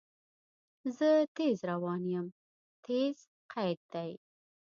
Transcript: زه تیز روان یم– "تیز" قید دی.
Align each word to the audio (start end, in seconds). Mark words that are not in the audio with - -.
زه 0.97 1.09
تیز 1.35 1.59
روان 1.69 2.01
یم– 2.13 2.27
"تیز" 2.83 3.17
قید 3.53 3.79
دی. 3.93 4.11